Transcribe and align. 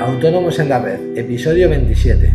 Autónomos 0.00 0.58
en 0.58 0.68
la 0.68 0.78
Red, 0.78 1.16
episodio 1.16 1.68
27. 1.68 2.34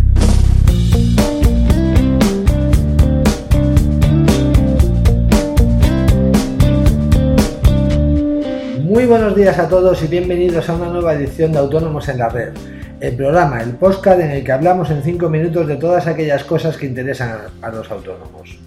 Muy 8.83 9.05
buenos 9.05 9.35
días 9.35 9.57
a 9.57 9.67
todos 9.67 10.03
y 10.03 10.07
bienvenidos 10.07 10.69
a 10.69 10.75
una 10.75 10.89
nueva 10.89 11.13
edición 11.13 11.51
de 11.51 11.59
Autónomos 11.59 12.07
en 12.09 12.19
la 12.19 12.29
Red, 12.29 12.53
el 12.99 13.15
programa, 13.15 13.61
el 13.61 13.71
podcast 13.71 14.19
en 14.19 14.31
el 14.31 14.43
que 14.43 14.51
hablamos 14.51 14.91
en 14.91 15.01
5 15.01 15.29
minutos 15.29 15.67
de 15.67 15.77
todas 15.77 16.07
aquellas 16.07 16.43
cosas 16.43 16.77
que 16.77 16.85
interesan 16.85 17.39
a 17.61 17.69
los 17.69 17.89
autónomos. 17.89 18.59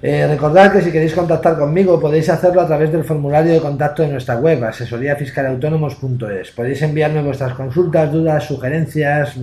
Eh, 0.00 0.28
recordad 0.28 0.72
que 0.72 0.80
si 0.80 0.92
queréis 0.92 1.12
contactar 1.12 1.58
conmigo 1.58 1.98
podéis 1.98 2.28
hacerlo 2.28 2.60
a 2.60 2.66
través 2.68 2.92
del 2.92 3.02
formulario 3.02 3.52
de 3.52 3.60
contacto 3.60 4.02
de 4.02 4.08
nuestra 4.08 4.36
web, 4.36 4.62
asesoríafiscalautónomos.es. 4.64 6.52
Podéis 6.52 6.82
enviarme 6.82 7.22
vuestras 7.22 7.54
consultas, 7.54 8.12
dudas, 8.12 8.44
sugerencias. 8.44 9.36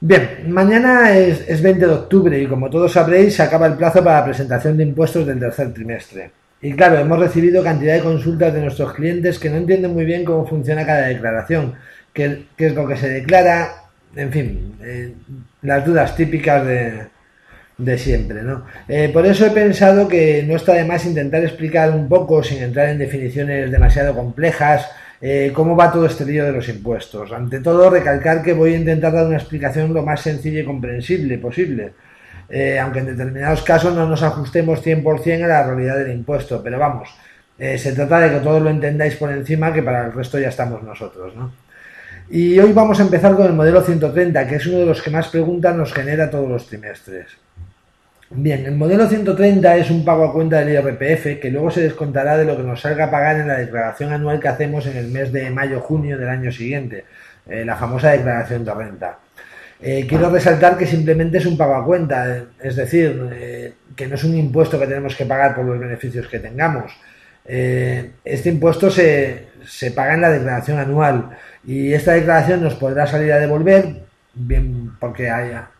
Bien, 0.00 0.28
mañana 0.48 1.16
es, 1.16 1.48
es 1.48 1.62
20 1.62 1.86
de 1.86 1.92
octubre 1.92 2.40
y 2.40 2.46
como 2.46 2.68
todos 2.68 2.92
sabréis 2.92 3.36
se 3.36 3.42
acaba 3.42 3.66
el 3.66 3.74
plazo 3.74 4.02
para 4.02 4.18
la 4.18 4.24
presentación 4.26 4.76
de 4.76 4.82
impuestos 4.82 5.24
del 5.26 5.38
tercer 5.38 5.72
trimestre. 5.72 6.32
Y 6.60 6.72
claro, 6.72 6.98
hemos 6.98 7.20
recibido 7.20 7.62
cantidad 7.62 7.94
de 7.94 8.00
consultas 8.00 8.52
de 8.52 8.62
nuestros 8.62 8.92
clientes 8.94 9.38
que 9.38 9.48
no 9.48 9.56
entienden 9.56 9.92
muy 9.92 10.04
bien 10.04 10.24
cómo 10.24 10.44
funciona 10.44 10.84
cada 10.84 11.06
declaración, 11.06 11.74
qué, 12.12 12.46
es 12.58 12.74
lo 12.74 12.88
que 12.88 12.96
se 12.96 13.08
declara, 13.08 13.84
en 14.16 14.32
fin, 14.32 14.74
eh, 14.82 15.14
las 15.62 15.84
dudas 15.84 16.16
típicas 16.16 16.66
de, 16.66 17.06
de 17.78 17.98
siempre, 17.98 18.42
¿no? 18.42 18.64
Eh, 18.88 19.10
por 19.12 19.26
eso 19.26 19.46
he 19.46 19.50
pensado 19.50 20.08
que 20.08 20.42
no 20.46 20.56
está 20.56 20.72
de 20.74 20.84
más 20.84 21.04
intentar 21.04 21.42
explicar 21.42 21.90
un 21.90 22.08
poco, 22.08 22.42
sin 22.42 22.62
entrar 22.62 22.88
en 22.88 22.98
definiciones 22.98 23.70
demasiado 23.70 24.14
complejas, 24.14 24.88
eh, 25.20 25.52
cómo 25.54 25.76
va 25.76 25.92
todo 25.92 26.06
este 26.06 26.24
lío 26.24 26.44
de 26.44 26.52
los 26.52 26.68
impuestos. 26.68 27.32
Ante 27.32 27.60
todo, 27.60 27.90
recalcar 27.90 28.42
que 28.42 28.54
voy 28.54 28.74
a 28.74 28.78
intentar 28.78 29.12
dar 29.12 29.26
una 29.26 29.36
explicación 29.36 29.92
lo 29.92 30.02
más 30.02 30.22
sencilla 30.22 30.60
y 30.60 30.64
comprensible 30.64 31.38
posible, 31.38 31.92
eh, 32.48 32.78
aunque 32.78 33.00
en 33.00 33.06
determinados 33.06 33.62
casos 33.62 33.94
no 33.94 34.08
nos 34.08 34.22
ajustemos 34.22 34.82
100% 34.82 35.44
a 35.44 35.48
la 35.48 35.66
realidad 35.66 35.98
del 35.98 36.12
impuesto, 36.12 36.62
pero 36.62 36.78
vamos, 36.78 37.10
se 37.58 37.92
trata 37.92 38.20
de 38.20 38.30
que 38.30 38.44
todos 38.44 38.62
lo 38.62 38.68
entendáis 38.68 39.16
por 39.16 39.32
encima, 39.32 39.72
que 39.72 39.82
para 39.82 40.06
el 40.06 40.12
resto 40.12 40.38
ya 40.38 40.48
estamos 40.48 40.82
nosotros, 40.82 41.34
¿no? 41.34 41.52
Y 42.28 42.58
hoy 42.58 42.72
vamos 42.72 42.98
a 43.00 43.02
empezar 43.02 43.34
con 43.34 43.46
el 43.46 43.52
modelo 43.52 43.80
130, 43.82 44.46
que 44.48 44.56
es 44.56 44.66
uno 44.66 44.80
de 44.80 44.86
los 44.86 45.00
que 45.00 45.10
más 45.10 45.28
preguntas 45.28 45.74
nos 45.76 45.92
genera 45.92 46.28
todos 46.30 46.48
los 46.48 46.66
trimestres. 46.66 47.38
Bien, 48.28 48.66
el 48.66 48.74
modelo 48.74 49.08
130 49.08 49.76
es 49.76 49.88
un 49.88 50.04
pago 50.04 50.24
a 50.24 50.32
cuenta 50.32 50.58
del 50.58 50.70
IRPF 50.70 51.40
que 51.40 51.48
luego 51.48 51.70
se 51.70 51.82
descontará 51.82 52.36
de 52.36 52.44
lo 52.44 52.56
que 52.56 52.64
nos 52.64 52.80
salga 52.80 53.04
a 53.04 53.10
pagar 53.10 53.36
en 53.38 53.46
la 53.46 53.58
declaración 53.58 54.12
anual 54.12 54.40
que 54.40 54.48
hacemos 54.48 54.84
en 54.86 54.96
el 54.96 55.06
mes 55.06 55.30
de 55.30 55.48
mayo-junio 55.50 56.18
del 56.18 56.28
año 56.28 56.50
siguiente, 56.50 57.04
eh, 57.48 57.64
la 57.64 57.76
famosa 57.76 58.10
declaración 58.10 58.64
de 58.64 58.74
renta. 58.74 59.18
Eh, 59.80 60.06
quiero 60.08 60.28
resaltar 60.28 60.76
que 60.76 60.86
simplemente 60.86 61.38
es 61.38 61.46
un 61.46 61.56
pago 61.56 61.76
a 61.76 61.84
cuenta, 61.84 62.46
es 62.60 62.74
decir, 62.74 63.30
eh, 63.32 63.74
que 63.94 64.08
no 64.08 64.16
es 64.16 64.24
un 64.24 64.34
impuesto 64.34 64.76
que 64.80 64.88
tenemos 64.88 65.14
que 65.14 65.26
pagar 65.26 65.54
por 65.54 65.64
los 65.64 65.78
beneficios 65.78 66.26
que 66.26 66.40
tengamos. 66.40 66.92
este 67.44 68.48
impuesto 68.48 68.90
se, 68.90 69.50
se 69.64 69.92
paga 69.92 70.14
en 70.14 70.20
la 70.22 70.30
declaración 70.30 70.78
anual 70.78 71.30
y 71.64 71.92
esta 71.92 72.14
declaración 72.14 72.60
nos 72.60 72.74
podrá 72.74 73.06
salir 73.06 73.32
a 73.32 73.38
devolver 73.38 74.05
bien 74.36 74.92
porque 75.00 75.30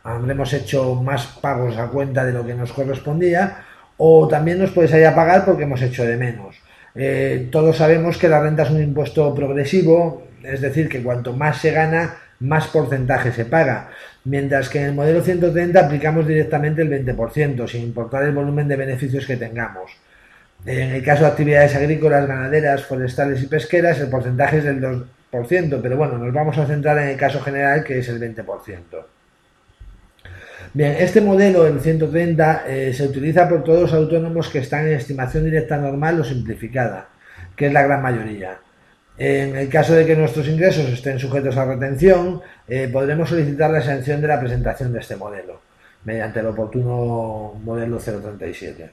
habremos 0.02 0.52
hecho 0.52 0.94
más 0.94 1.26
pagos 1.26 1.76
a 1.76 1.88
cuenta 1.88 2.24
de 2.24 2.32
lo 2.32 2.44
que 2.44 2.54
nos 2.54 2.72
correspondía, 2.72 3.58
o 3.98 4.26
también 4.26 4.58
nos 4.58 4.70
puede 4.70 4.88
salir 4.88 5.06
a 5.06 5.14
pagar 5.14 5.44
porque 5.44 5.64
hemos 5.64 5.82
hecho 5.82 6.04
de 6.04 6.16
menos. 6.16 6.56
Eh, 6.94 7.48
todos 7.52 7.76
sabemos 7.76 8.16
que 8.16 8.28
la 8.28 8.40
renta 8.40 8.62
es 8.62 8.70
un 8.70 8.82
impuesto 8.82 9.34
progresivo, 9.34 10.26
es 10.42 10.60
decir, 10.60 10.88
que 10.88 11.02
cuanto 11.02 11.34
más 11.34 11.58
se 11.58 11.70
gana, 11.70 12.16
más 12.40 12.66
porcentaje 12.68 13.32
se 13.32 13.44
paga, 13.44 13.90
mientras 14.24 14.68
que 14.68 14.80
en 14.80 14.86
el 14.86 14.94
modelo 14.94 15.22
130 15.22 15.78
aplicamos 15.78 16.26
directamente 16.26 16.82
el 16.82 16.90
20%, 16.90 17.68
sin 17.68 17.82
importar 17.82 18.24
el 18.24 18.32
volumen 18.32 18.68
de 18.68 18.76
beneficios 18.76 19.26
que 19.26 19.36
tengamos. 19.36 19.92
En 20.64 20.90
el 20.90 21.04
caso 21.04 21.24
de 21.24 21.30
actividades 21.30 21.76
agrícolas, 21.76 22.26
ganaderas, 22.26 22.84
forestales 22.84 23.42
y 23.42 23.46
pesqueras, 23.46 24.00
el 24.00 24.08
porcentaje 24.08 24.58
es 24.58 24.64
del 24.64 24.80
2, 24.80 25.02
pero 25.82 25.96
bueno, 25.96 26.18
nos 26.18 26.32
vamos 26.32 26.56
a 26.58 26.66
centrar 26.66 26.98
en 26.98 27.08
el 27.08 27.16
caso 27.16 27.40
general 27.40 27.84
que 27.84 27.98
es 27.98 28.08
el 28.08 28.20
20%. 28.20 28.82
Bien, 30.72 30.96
este 30.98 31.20
modelo, 31.20 31.66
el 31.66 31.80
130, 31.80 32.64
eh, 32.66 32.92
se 32.92 33.04
utiliza 33.04 33.48
por 33.48 33.64
todos 33.64 33.82
los 33.82 33.92
autónomos 33.94 34.48
que 34.48 34.58
están 34.58 34.86
en 34.86 34.94
estimación 34.94 35.44
directa 35.44 35.76
normal 35.78 36.20
o 36.20 36.24
simplificada, 36.24 37.08
que 37.56 37.66
es 37.68 37.72
la 37.72 37.82
gran 37.82 38.02
mayoría. 38.02 38.58
En 39.18 39.56
el 39.56 39.68
caso 39.70 39.94
de 39.94 40.04
que 40.04 40.14
nuestros 40.14 40.46
ingresos 40.48 40.90
estén 40.90 41.18
sujetos 41.18 41.56
a 41.56 41.64
retención, 41.64 42.42
eh, 42.68 42.90
podremos 42.92 43.30
solicitar 43.30 43.70
la 43.70 43.78
exención 43.78 44.20
de 44.20 44.28
la 44.28 44.38
presentación 44.38 44.92
de 44.92 45.00
este 45.00 45.16
modelo, 45.16 45.60
mediante 46.04 46.40
el 46.40 46.46
oportuno 46.46 47.54
modelo 47.64 47.98
037. 47.98 48.90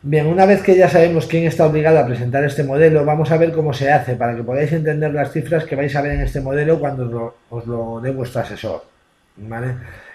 Bien, 0.00 0.28
una 0.28 0.46
vez 0.46 0.62
que 0.62 0.76
ya 0.76 0.88
sabemos 0.88 1.26
quién 1.26 1.44
está 1.44 1.66
obligado 1.66 1.98
a 1.98 2.06
presentar 2.06 2.44
este 2.44 2.62
modelo, 2.62 3.04
vamos 3.04 3.32
a 3.32 3.36
ver 3.36 3.50
cómo 3.50 3.72
se 3.72 3.90
hace 3.90 4.14
para 4.14 4.36
que 4.36 4.44
podáis 4.44 4.72
entender 4.72 5.12
las 5.12 5.32
cifras 5.32 5.64
que 5.64 5.74
vais 5.74 5.94
a 5.96 6.02
ver 6.02 6.12
en 6.12 6.20
este 6.20 6.40
modelo 6.40 6.78
cuando 6.78 7.34
os 7.50 7.66
lo, 7.66 8.00
dé 8.00 8.12
vuestro 8.12 8.42
asesor. 8.42 8.84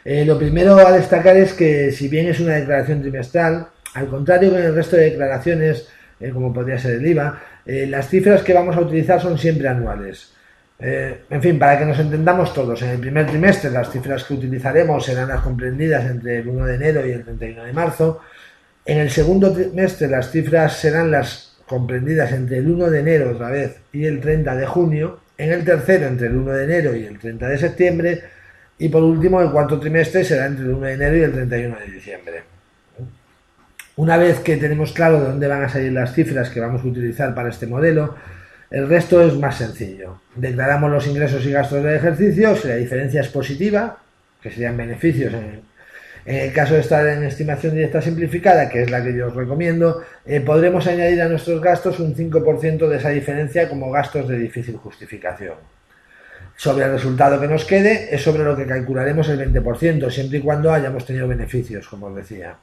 Eh, 0.06 0.24
lo 0.24 0.38
primero 0.40 0.78
a 0.78 0.92
destacar 0.94 1.36
es 1.36 1.54
que 1.54 1.92
si 1.92 2.08
bien 2.08 2.28
es 2.28 2.40
una 2.40 2.54
declaración 2.54 3.02
trimestral, 3.02 3.68
al 3.94 4.08
contrario 4.08 4.52
que 4.52 4.60
en 4.60 4.64
el 4.64 4.76
resto 4.76 4.96
de 4.96 5.12
declaraciones, 5.12 5.90
eh, 6.22 6.30
como 6.30 6.54
podría 6.54 6.80
ser 6.80 6.96
el 6.96 7.06
IVA, 7.06 7.42
eh, 7.66 7.86
las 7.86 8.08
cifras 8.08 8.42
que 8.42 8.54
vamos 8.54 8.78
a 8.78 8.82
utilizar 8.82 9.22
son 9.22 9.38
siempre 9.38 9.68
anuales. 9.68 10.32
en 10.80 11.42
fin, 11.42 11.60
para 11.60 11.78
que 11.78 11.86
nos 11.86 12.00
entendamos 12.00 12.54
todos, 12.54 12.82
en 12.82 12.90
el 12.90 13.00
primer 13.00 13.26
trimestre 13.28 13.70
las 13.70 13.90
cifras 13.90 14.24
que 14.24 14.34
utilizaremos 14.34 15.06
serán 15.06 15.30
las 15.30 15.42
comprendidas 15.42 16.06
entre 16.06 16.40
el 16.40 16.48
1 16.48 16.66
de 16.66 16.76
enero 16.76 17.06
y 17.06 17.12
el 17.12 17.24
31 17.24 17.64
de 17.64 17.74
marzo, 17.74 18.22
en 18.86 18.98
el 18.98 19.10
segundo 19.10 19.54
trimestre 19.54 20.08
las 20.08 20.32
cifras 20.32 20.78
serán 20.78 21.12
las 21.12 21.58
comprendidas 21.66 22.32
entre 22.34 22.58
el 22.58 22.70
1 22.70 22.90
de 22.90 23.00
enero 23.00 23.32
otra 23.32 23.50
vez 23.50 23.78
y 23.94 24.06
el 24.06 24.20
30 24.20 24.56
de 24.56 24.66
junio, 24.66 25.20
en 25.38 25.52
el 25.52 25.64
tercero 25.64 26.08
entre 26.08 26.28
el 26.28 26.36
1 26.36 26.52
de 26.52 26.64
enero 26.64 26.96
y 26.96 27.06
el 27.06 27.18
30 27.18 27.48
de 27.48 27.58
septiembre 27.58 28.24
y 28.78 28.90
por 28.90 29.04
último 29.04 29.42
el 29.42 29.52
cuarto 29.52 29.80
trimestre 29.80 30.24
será 30.24 30.46
entre 30.46 30.66
el 30.66 30.72
1 30.72 30.86
de 30.86 30.94
enero 30.94 31.18
y 31.18 31.22
el 31.22 31.32
31 31.32 31.78
de 31.80 31.92
diciembre. 31.92 32.44
Una 33.96 34.18
vez 34.18 34.40
que 34.40 34.58
tenemos 34.58 34.92
claro 34.92 35.22
de 35.22 35.28
dónde 35.28 35.48
van 35.48 35.64
a 35.64 35.70
salir 35.70 35.92
las 35.94 36.14
cifras 36.14 36.50
que 36.50 36.60
vamos 36.60 36.84
a 36.84 36.88
utilizar 36.88 37.34
para 37.36 37.50
este 37.50 37.68
modelo, 37.68 38.16
el 38.72 38.90
resto 38.90 39.22
es 39.22 39.36
más 39.36 39.58
sencillo. 39.58 40.22
Declaramos 40.36 40.92
los 40.92 41.06
ingresos 41.06 41.46
y 41.46 41.52
gastos 41.52 41.84
del 41.84 41.96
ejercicio, 41.96 42.56
si 42.56 42.68
la 42.68 42.76
diferencia 42.76 43.22
es 43.22 43.28
positiva, 43.28 44.00
que 44.42 44.50
serían 44.50 44.76
beneficios 44.76 45.32
en, 45.34 45.62
en 46.26 46.36
el 46.38 46.54
caso 46.54 46.76
de 46.76 46.80
estar 46.80 47.06
en 47.06 47.24
estimación 47.24 47.76
directa 47.76 48.02
simplificada, 48.02 48.70
que 48.70 48.84
es 48.84 48.90
la 48.90 49.04
que 49.04 49.14
yo 49.14 49.28
os 49.28 49.36
recomiendo, 49.36 50.04
eh, 50.26 50.40
podremos 50.40 50.88
añadir 50.88 51.22
a 51.22 51.28
nuestros 51.28 51.62
gastos 51.62 52.00
un 52.00 52.16
5% 52.16 52.88
de 52.88 52.98
esa 52.98 53.10
diferencia 53.10 53.68
como 53.68 53.92
gastos 53.92 54.28
de 54.30 54.38
difícil 54.38 54.78
justificación. 54.78 55.56
Sobre 56.56 56.86
el 56.86 56.92
resultado 56.92 57.42
que 57.42 57.48
nos 57.48 57.66
quede 57.66 58.14
es 58.14 58.22
sobre 58.22 58.44
lo 58.44 58.56
que 58.56 58.66
calcularemos 58.66 59.28
el 59.28 59.54
20%, 59.54 60.10
siempre 60.10 60.38
y 60.38 60.42
cuando 60.42 60.72
hayamos 60.72 61.06
tenido 61.06 61.28
beneficios, 61.28 61.88
como 61.88 62.08
os 62.08 62.16
decía. 62.16 62.56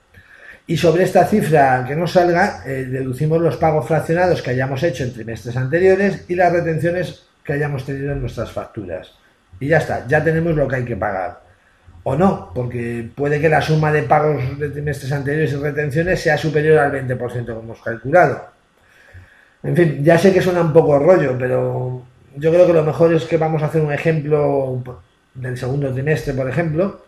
Y 0.66 0.76
sobre 0.76 1.02
esta 1.02 1.26
cifra 1.26 1.84
que 1.86 1.96
nos 1.96 2.12
salga, 2.12 2.62
eh, 2.64 2.86
deducimos 2.88 3.42
los 3.42 3.56
pagos 3.56 3.86
fraccionados 3.86 4.40
que 4.40 4.50
hayamos 4.50 4.82
hecho 4.82 5.04
en 5.04 5.12
trimestres 5.12 5.56
anteriores 5.56 6.24
y 6.28 6.34
las 6.34 6.52
retenciones 6.52 7.26
que 7.44 7.54
hayamos 7.54 7.84
tenido 7.84 8.12
en 8.12 8.20
nuestras 8.20 8.52
facturas. 8.52 9.12
Y 9.58 9.68
ya 9.68 9.78
está, 9.78 10.06
ya 10.06 10.22
tenemos 10.22 10.54
lo 10.54 10.66
que 10.68 10.76
hay 10.76 10.84
que 10.84 10.96
pagar 10.96 11.49
o 12.02 12.16
no, 12.16 12.50
porque 12.54 13.08
puede 13.14 13.40
que 13.40 13.48
la 13.48 13.60
suma 13.60 13.92
de 13.92 14.02
pagos 14.04 14.58
de 14.58 14.70
trimestres 14.70 15.12
anteriores 15.12 15.52
y 15.52 15.56
retenciones 15.56 16.20
sea 16.20 16.38
superior 16.38 16.78
al 16.78 16.92
20% 16.92 17.44
que 17.44 17.52
hemos 17.52 17.82
calculado. 17.82 18.46
En 19.62 19.76
fin, 19.76 20.02
ya 20.02 20.18
sé 20.18 20.32
que 20.32 20.40
suena 20.40 20.62
un 20.62 20.72
poco 20.72 20.98
rollo, 20.98 21.36
pero 21.38 22.02
yo 22.36 22.50
creo 22.50 22.66
que 22.66 22.72
lo 22.72 22.82
mejor 22.82 23.12
es 23.12 23.24
que 23.24 23.36
vamos 23.36 23.62
a 23.62 23.66
hacer 23.66 23.82
un 23.82 23.92
ejemplo 23.92 24.82
del 25.34 25.58
segundo 25.58 25.92
trimestre, 25.92 26.32
por 26.32 26.48
ejemplo, 26.48 27.02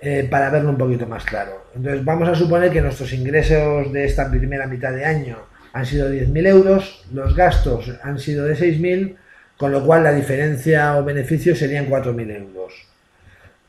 eh, 0.00 0.26
para 0.28 0.50
verlo 0.50 0.70
un 0.70 0.78
poquito 0.78 1.06
más 1.06 1.24
claro. 1.24 1.66
Entonces, 1.76 2.04
vamos 2.04 2.28
a 2.28 2.34
suponer 2.34 2.72
que 2.72 2.80
nuestros 2.80 3.12
ingresos 3.12 3.92
de 3.92 4.04
esta 4.04 4.28
primera 4.28 4.66
mitad 4.66 4.92
de 4.92 5.04
año 5.04 5.38
han 5.72 5.86
sido 5.86 6.10
10.000 6.10 6.46
euros, 6.48 7.04
los 7.12 7.36
gastos 7.36 7.92
han 8.02 8.18
sido 8.18 8.44
de 8.44 8.56
6.000, 8.56 9.16
con 9.56 9.70
lo 9.70 9.84
cual 9.84 10.02
la 10.02 10.12
diferencia 10.12 10.96
o 10.98 11.04
beneficio 11.04 11.54
serían 11.54 11.88
4.000 11.88 12.36
euros. 12.36 12.72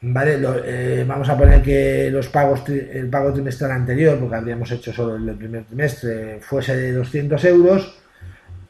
¿Vale? 0.03 0.37
Eh, 0.65 1.05
vamos 1.07 1.27
a 1.29 1.37
poner 1.37 1.61
que 1.61 2.09
los 2.11 2.27
pagos, 2.27 2.67
el 2.69 3.09
pago 3.09 3.33
trimestral 3.33 3.71
anterior, 3.71 4.19
porque 4.19 4.35
habíamos 4.35 4.71
hecho 4.71 4.93
solo 4.93 5.15
el 5.15 5.35
primer 5.35 5.63
trimestre, 5.63 6.39
fuese 6.41 6.75
de 6.75 6.91
200 6.93 7.43
euros 7.45 7.99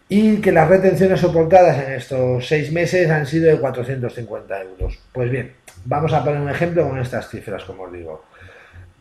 y 0.08 0.38
que 0.38 0.52
las 0.52 0.70
retenciones 0.70 1.20
soportadas 1.20 1.88
en 1.88 1.94
estos 1.94 2.48
seis 2.48 2.72
meses 2.72 3.10
han 3.10 3.26
sido 3.26 3.50
de 3.50 3.58
450 3.58 4.62
euros. 4.62 5.00
Pues 5.12 5.32
bien, 5.32 5.54
vamos 5.86 6.14
a 6.14 6.24
poner 6.24 6.40
un 6.40 6.50
ejemplo 6.50 6.88
con 6.88 7.00
estas 7.00 7.30
cifras, 7.30 7.64
como 7.64 7.84
os 7.84 7.94
digo. 7.94 8.26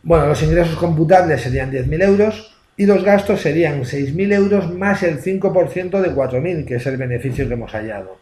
Bueno, 0.01 0.27
los 0.27 0.41
ingresos 0.41 0.75
computables 0.75 1.41
serían 1.41 1.71
10.000 1.71 2.03
euros, 2.03 2.57
y 2.75 2.85
los 2.85 3.03
gastos 3.03 3.41
serían 3.41 3.83
6.000 3.83 4.33
euros 4.33 4.73
más 4.73 5.03
el 5.03 5.21
5% 5.21 6.01
de 6.01 6.11
4.000, 6.11 6.65
que 6.65 6.75
es 6.75 6.85
el 6.87 6.97
beneficio 6.97 7.47
que 7.47 7.53
hemos 7.53 7.71
hallado, 7.71 8.17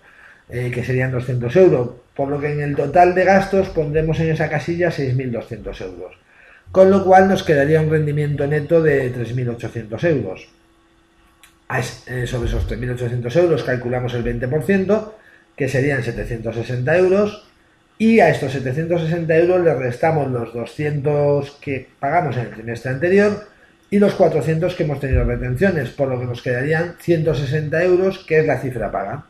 eh, 0.50 0.70
que 0.74 0.84
serían 0.84 1.12
200 1.12 1.56
euros, 1.56 1.90
por 2.16 2.30
lo 2.30 2.40
que 2.40 2.52
en 2.52 2.62
el 2.62 2.76
total 2.76 3.16
de 3.16 3.24
gastos 3.24 3.70
pondremos 3.70 4.20
en 4.20 4.30
esa 4.30 4.50
casilla 4.50 4.90
6.200 4.90 5.82
euros, 5.82 6.16
con 6.72 6.92
lo 6.92 7.04
cual 7.04 7.28
nos 7.28 7.44
quedaría 7.44 7.82
un 7.82 7.90
rendimiento 7.90 8.46
neto 8.48 8.82
de 8.82 9.14
3.800 9.14 10.04
euros. 10.10 10.50
Eh, 12.08 12.28
sobre 12.28 12.50
esos 12.50 12.68
3.800 12.68 13.36
euros 13.38 13.64
calculamos 13.64 14.14
el 14.14 14.26
20%, 14.26 15.14
que 15.56 15.70
serían 15.70 16.04
760 16.04 16.98
euros, 16.98 17.48
y 17.98 18.20
a 18.20 18.30
estos 18.30 18.52
760 18.52 19.38
euros 19.38 19.64
le 19.64 19.74
restamos 19.76 20.30
los 20.30 20.54
200 20.54 21.52
que 21.62 21.88
pagamos 22.00 22.36
en 22.36 22.48
el 22.48 22.52
trimestre 22.52 22.92
anterior, 22.92 23.48
y 23.90 24.00
los 24.00 24.14
400 24.16 24.74
que 24.76 24.84
hemos 24.84 25.00
tenido 25.00 25.24
retenciones, 25.24 25.90
por 25.90 26.10
lo 26.10 26.20
que 26.20 26.26
nos 26.26 26.42
quedarían 26.42 26.96
160 27.00 27.84
euros, 27.84 28.20
que 28.20 28.40
es 28.40 28.46
la 28.46 28.60
cifra 28.60 28.92
paga. 28.92 29.26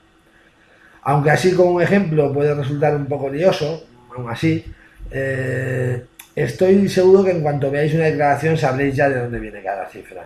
Aunque 1.04 1.32
así 1.32 1.54
como 1.54 1.72
un 1.72 1.82
ejemplo 1.82 2.32
puede 2.34 2.54
resultar 2.54 2.96
un 2.96 3.06
poco 3.06 3.30
lioso, 3.30 3.84
aún 4.16 4.30
así, 4.30 4.64
eh, 5.10 6.04
estoy 6.36 6.88
seguro 6.90 7.24
que 7.24 7.32
en 7.32 7.42
cuanto 7.42 7.72
veáis 7.72 7.94
una 7.94 8.06
declaración 8.06 8.58
sabréis 8.58 8.96
ya 8.96 9.10
de 9.10 9.20
dónde 9.20 9.40
viene 9.40 9.62
cada 9.64 9.88
cifra. 9.88 10.26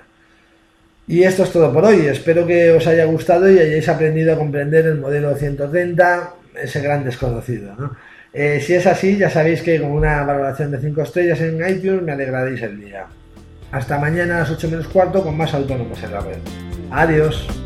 Y 1.07 1.23
esto 1.23 1.43
es 1.43 1.51
todo 1.51 1.71
por 1.71 1.85
hoy. 1.85 2.07
Espero 2.07 2.45
que 2.45 2.71
os 2.71 2.85
haya 2.87 3.05
gustado 3.05 3.49
y 3.51 3.59
hayáis 3.59 3.87
aprendido 3.87 4.33
a 4.33 4.37
comprender 4.37 4.85
el 4.87 4.99
modelo 4.99 5.35
130, 5.35 6.33
ese 6.61 6.81
gran 6.81 7.03
desconocido. 7.03 7.75
Eh, 8.33 8.59
si 8.59 8.73
es 8.73 8.85
así, 8.87 9.17
ya 9.17 9.29
sabéis 9.29 9.61
que 9.61 9.79
con 9.79 9.91
una 9.91 10.23
valoración 10.23 10.71
de 10.71 10.79
5 10.79 11.01
estrellas 11.03 11.39
en 11.41 11.55
iTunes 11.69 12.01
me 12.01 12.11
alegraréis 12.11 12.61
el 12.63 12.81
día. 12.81 13.05
Hasta 13.71 13.99
mañana 13.99 14.37
a 14.37 14.39
las 14.39 14.51
8 14.51 14.69
menos 14.69 14.87
cuarto 14.87 15.23
con 15.23 15.37
más 15.37 15.53
autónomos 15.53 16.01
en 16.03 16.11
la 16.11 16.19
red. 16.19 16.37
Adiós. 16.91 17.64